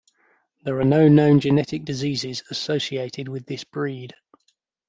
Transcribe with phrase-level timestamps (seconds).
[0.63, 4.15] There are no known genetic diseases associated with this breed.